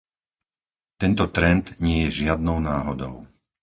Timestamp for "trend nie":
1.35-1.97